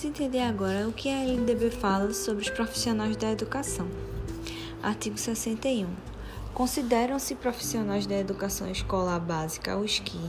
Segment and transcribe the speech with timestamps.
[0.00, 3.88] Vamos entender agora o que a LDB fala sobre os profissionais da educação.
[4.80, 5.88] Artigo 61.
[6.54, 10.20] Consideram-se profissionais da educação escolar básica os que,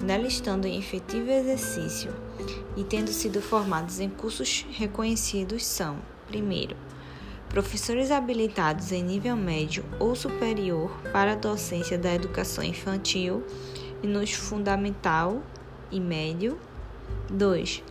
[0.00, 2.14] nela estando em efetivo exercício
[2.76, 5.98] e tendo sido formados em cursos reconhecidos, são:
[6.28, 6.76] primeiro,
[7.48, 13.44] professores habilitados em nível médio ou superior para a docência da educação infantil
[14.04, 15.42] e nos fundamental
[15.90, 16.56] e médio.
[17.28, 17.82] 2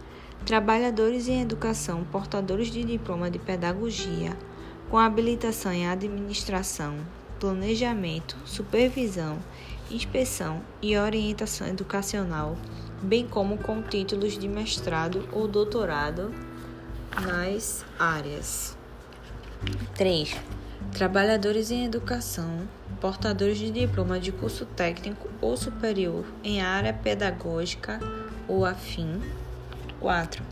[0.45, 4.35] trabalhadores em educação portadores de diploma de pedagogia,
[4.89, 6.97] com habilitação em administração,
[7.39, 9.37] planejamento, supervisão,
[9.91, 12.57] inspeção e orientação educacional,
[13.01, 16.33] bem como com títulos de mestrado ou doutorado
[17.15, 18.77] nas áreas.
[19.95, 20.35] 3.
[20.93, 22.67] Trabalhadores em educação,
[22.99, 27.99] portadores de diploma de curso técnico ou superior em área pedagógica
[28.47, 29.21] ou afim.
[29.99, 30.43] 4.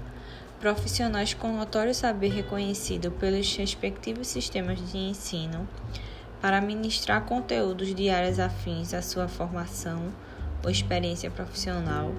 [0.60, 5.68] Profissionais com notório saber reconhecido pelos respectivos sistemas de ensino
[6.42, 10.12] para ministrar conteúdos de áreas afins à sua formação
[10.64, 12.12] ou experiência profissional,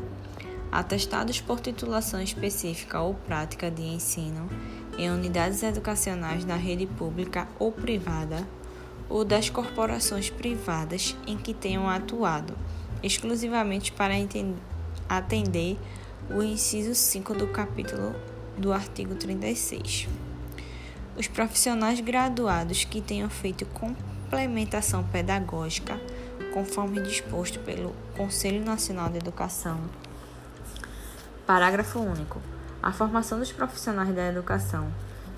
[0.70, 4.48] atestados por titulação específica ou prática de ensino
[4.96, 8.46] em unidades educacionais da rede pública ou privada
[9.08, 12.54] ou das corporações privadas em que tenham atuado,
[13.02, 14.14] exclusivamente para
[15.08, 15.78] atender
[16.30, 18.14] o inciso 5 do capítulo
[18.58, 20.06] do artigo 36.
[21.16, 25.98] Os profissionais graduados que tenham feito complementação pedagógica,
[26.52, 29.80] conforme disposto pelo Conselho Nacional de Educação.
[31.46, 32.42] Parágrafo único.
[32.82, 34.92] A formação dos profissionais da educação,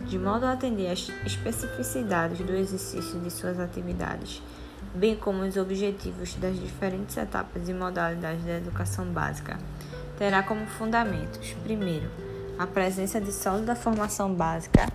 [0.06, 4.42] de modo a atender às especificidades do exercício de suas atividades,
[4.92, 9.56] bem como os objetivos das diferentes etapas e modalidades da educação básica
[10.20, 12.10] terá como fundamentos, primeiro,
[12.58, 14.86] a presença de sólida formação básica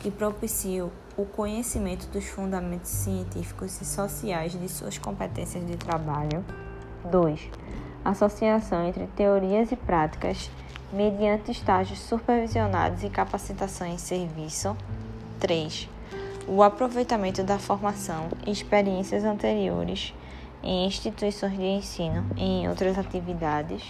[0.00, 6.42] que propicie o conhecimento dos fundamentos científicos e sociais de suas competências de trabalho.
[7.10, 7.50] 2.
[8.02, 10.50] Associação entre teorias e práticas
[10.90, 14.74] mediante estágios supervisionados e capacitação em serviço.
[15.40, 15.90] 3.
[16.48, 20.14] O aproveitamento da formação e experiências anteriores
[20.62, 23.82] em instituições de ensino e em outras atividades.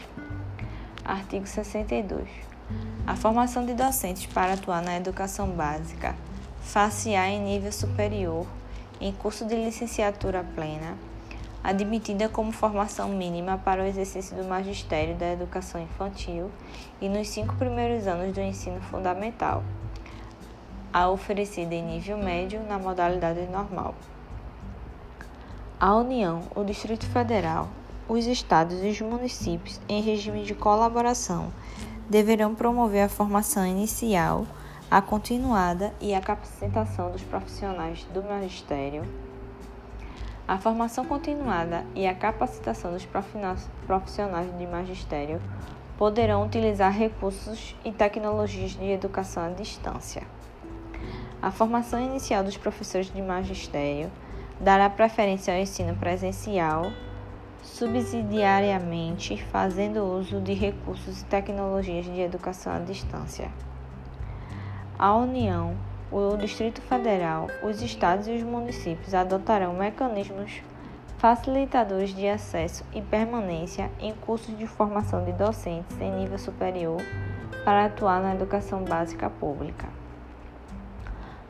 [1.04, 2.28] Artigo 62.
[3.06, 6.14] A formação de docentes para atuar na educação básica,
[6.60, 8.46] face-á em nível superior,
[9.00, 10.96] em curso de licenciatura plena,
[11.64, 16.50] admitida como formação mínima para o exercício do magistério da educação infantil
[17.00, 19.64] e nos cinco primeiros anos do ensino fundamental,
[20.92, 23.94] a oferecida em nível médio na modalidade normal.
[25.80, 27.70] A União, o Distrito Federal,
[28.10, 31.52] os estados e os municípios, em regime de colaboração,
[32.08, 34.44] deverão promover a formação inicial,
[34.90, 39.04] a continuada e a capacitação dos profissionais do magistério.
[40.48, 43.06] A formação continuada e a capacitação dos
[43.86, 45.40] profissionais de magistério
[45.96, 50.24] poderão utilizar recursos e tecnologias de educação à distância.
[51.40, 54.10] A formação inicial dos professores de magistério
[54.58, 56.90] dará preferência ao ensino presencial
[57.62, 63.50] subsidiariamente fazendo uso de recursos e tecnologias de educação à distância.
[64.98, 65.74] A União,
[66.12, 70.62] o Distrito Federal, os estados e os municípios adotarão mecanismos
[71.18, 77.00] facilitadores de acesso e permanência em cursos de formação de docentes em nível superior
[77.64, 79.86] para atuar na educação básica pública.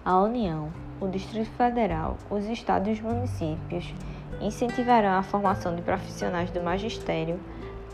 [0.05, 3.95] A União, o Distrito Federal, os estados e os municípios
[4.41, 7.41] incentivarão a formação de profissionais do magistério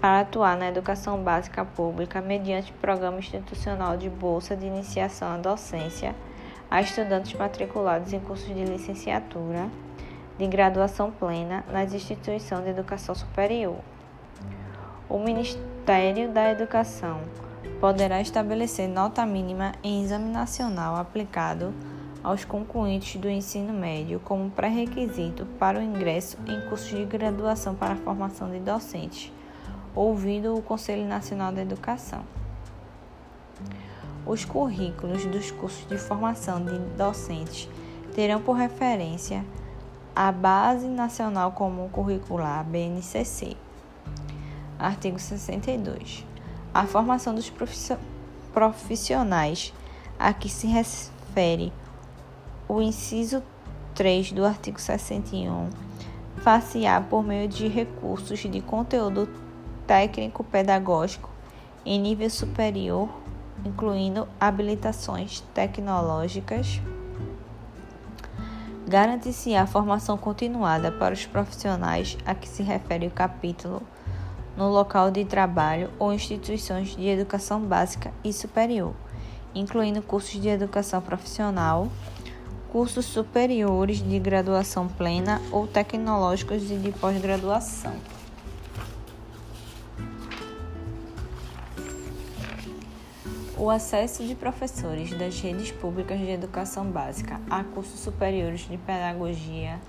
[0.01, 6.15] para atuar na educação básica pública mediante programa institucional de bolsa de iniciação à docência
[6.71, 9.69] a estudantes matriculados em cursos de licenciatura
[10.37, 13.79] de graduação plena nas instituições de educação superior.
[15.09, 17.21] O Ministério da Educação
[17.81, 21.73] poderá estabelecer nota mínima em exame nacional aplicado
[22.27, 27.95] aos concluintes do ensino médio como pré-requisito para o ingresso em cursos de graduação para
[27.95, 29.33] a formação de docentes,
[29.95, 32.25] ouvindo o Conselho Nacional da Educação.
[34.27, 37.69] Os currículos dos cursos de formação de docentes
[38.13, 39.45] terão por referência
[40.13, 43.57] a Base Nacional Comum Curricular, BNCC.
[44.77, 46.27] Artigo 62.
[46.75, 47.53] A formação dos
[48.53, 49.73] profissionais
[50.19, 51.73] a que se refere
[52.69, 53.43] o inciso
[53.95, 55.71] 3 do artigo 61
[56.39, 59.29] facear por meio de recursos de conteúdo
[59.87, 61.31] técnico-pedagógico
[61.85, 63.09] em nível superior
[63.65, 66.81] incluindo habilitações tecnológicas.
[68.87, 73.83] Garante-se a formação continuada para os profissionais a que se refere o capítulo
[74.57, 78.95] no local de trabalho ou instituições de educação básica e superior,
[79.55, 81.89] incluindo cursos de educação profissional,
[82.77, 87.97] cursos superiores de graduação plena ou tecnológicos e de pós-graduação.
[93.57, 99.81] O acesso de professores das redes públicas de educação básica a cursos superiores de pedagogia,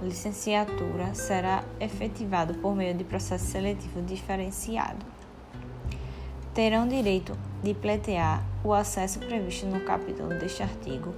[0.00, 5.04] licenciatura, será efetivado por meio de processo seletivo diferenciado.
[6.54, 11.14] Terão direito de pleitear o acesso previsto no capítulo deste artigo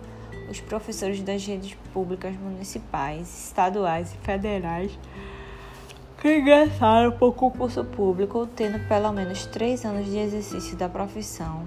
[0.51, 4.99] os professores das redes públicas municipais, estaduais e federais
[6.21, 11.67] que ingressaram por concurso público, tendo pelo menos três anos de exercício da profissão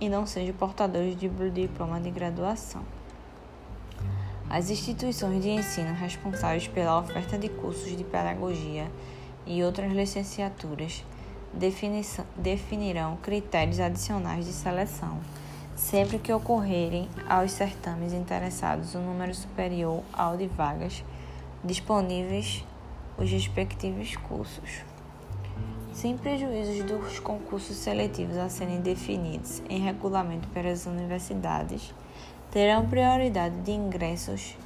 [0.00, 2.82] e não sejam portadores de diploma de graduação.
[4.48, 8.90] As instituições de ensino responsáveis pela oferta de cursos de pedagogia
[9.44, 11.04] e outras licenciaturas
[12.36, 15.18] definirão critérios adicionais de seleção,
[15.74, 21.04] sempre que ocorrerem aos certames interessados um número superior ao de vagas
[21.64, 22.64] disponíveis
[23.16, 24.84] os respectivos cursos.
[25.92, 31.92] Sem prejuízos dos concursos seletivos a serem definidos em regulamento pelas universidades,
[32.50, 34.56] terão prioridade de ingressos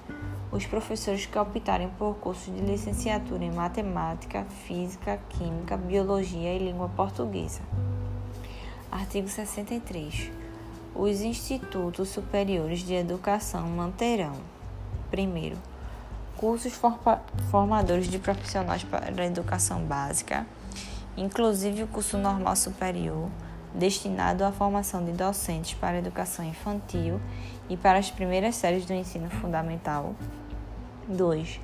[0.53, 6.91] os professores que optarem por cursos de licenciatura em matemática, física, química, biologia e língua
[6.91, 7.63] portuguesa.
[8.91, 10.31] Artigo 63.
[10.95, 14.35] Os institutos superiores de educação manterão:
[15.11, 15.57] primeiro,
[16.37, 16.79] cursos
[17.51, 20.47] formadores de profissionais para a educação básica,
[21.17, 23.31] inclusive o curso normal superior,
[23.75, 27.21] destinado à formação de docentes para a educação infantil
[27.69, 30.15] e para as primeiras séries do ensino fundamental.
[31.09, 31.61] 2.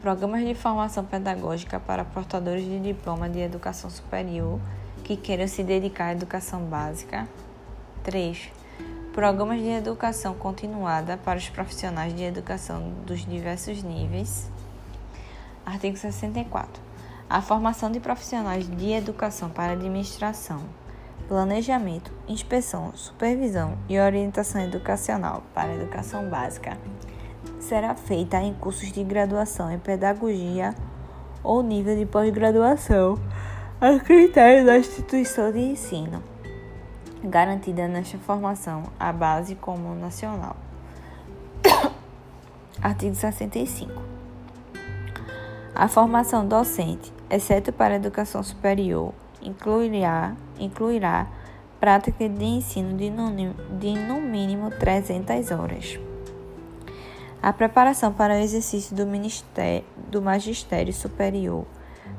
[0.00, 4.60] Programas de formação pedagógica para portadores de diploma de educação superior
[5.02, 7.28] que queiram se dedicar à educação básica.
[8.02, 8.50] 3
[9.16, 14.50] programas de educação continuada para os profissionais de educação dos diversos níveis.
[15.64, 16.82] Artigo 64.
[17.26, 20.60] A formação de profissionais de educação para administração,
[21.28, 26.78] planejamento, inspeção, supervisão e orientação educacional para educação básica
[27.58, 30.74] será feita em cursos de graduação em pedagogia
[31.42, 33.18] ou nível de pós-graduação,
[33.80, 36.22] a critério da instituição de ensino
[37.26, 40.56] garantida nesta formação a base comum nacional.
[42.80, 43.92] Artigo 65.
[45.74, 49.12] A formação docente, exceto para a educação superior,
[49.46, 51.28] incluirá, incluirá
[51.78, 53.30] prática de ensino de no,
[53.78, 55.98] de no mínimo 300 horas.
[57.42, 61.64] A preparação para o exercício do, ministério, do magistério superior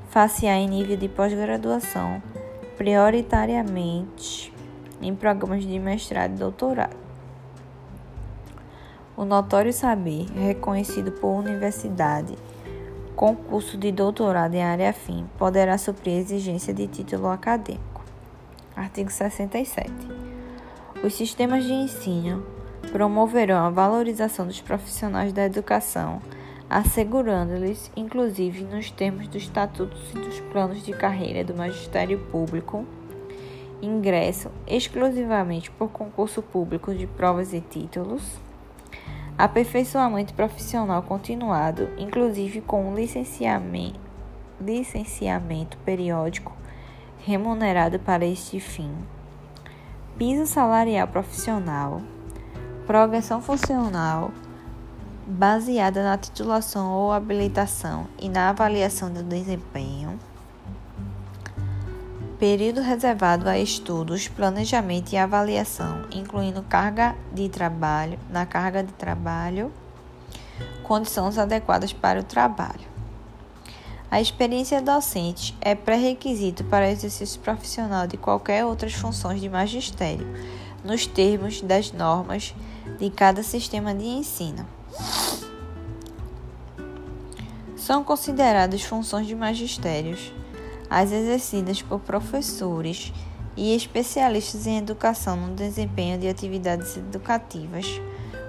[0.09, 2.21] face em nível de pós-graduação,
[2.77, 4.53] prioritariamente
[5.01, 6.95] em programas de mestrado e doutorado.
[9.17, 12.37] O notório saber, reconhecido por universidade,
[13.17, 18.05] com curso de doutorado em área afim, poderá suprir a exigência de título acadêmico.
[18.75, 19.91] Artigo 67.
[21.03, 22.45] Os sistemas de ensino
[22.91, 26.21] promoverão a valorização dos profissionais da educação,
[26.69, 32.85] assegurando-lhes, inclusive nos termos dos estatutos e dos planos de carreira do magistério público,
[33.81, 38.21] ingresso exclusivamente por concurso público de provas e títulos,
[39.37, 43.99] aperfeiçoamento profissional continuado, inclusive com licenciamento,
[44.59, 46.55] licenciamento periódico
[47.19, 48.91] remunerado para este fim,
[50.17, 52.01] piso salarial profissional,
[52.87, 54.31] progressão funcional
[55.27, 60.17] baseada na titulação ou habilitação e na avaliação do desempenho
[62.39, 69.71] período reservado a estudos, planejamento e avaliação, incluindo carga de trabalho, na carga de trabalho,
[70.83, 72.85] condições adequadas para o trabalho.
[74.09, 80.27] A experiência docente é pré-requisito para o exercício profissional de qualquer outras funções de magistério,
[80.83, 82.53] nos termos das normas
[82.99, 84.65] de cada sistema de ensino.
[87.75, 90.31] São consideradas funções de magistérios
[90.89, 93.13] as exercidas por professores
[93.55, 97.99] e especialistas em educação no desempenho de atividades educativas,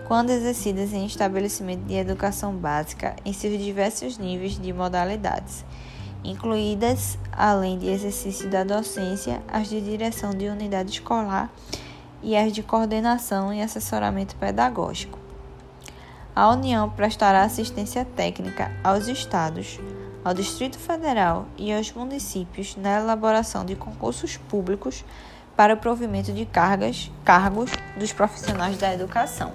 [0.07, 5.65] quando exercidas em estabelecimento de educação básica em seus diversos níveis de modalidades,
[6.25, 11.51] incluídas, além de exercício da docência, as de direção de unidade escolar
[12.23, 15.19] e as de coordenação e assessoramento pedagógico.
[16.35, 19.79] A União prestará assistência técnica aos estados,
[20.25, 25.05] ao Distrito Federal e aos municípios na elaboração de concursos públicos
[25.57, 29.53] para o provimento de cargas, cargos dos profissionais da educação.